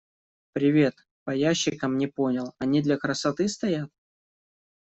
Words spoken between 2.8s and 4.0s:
для красоты стоят?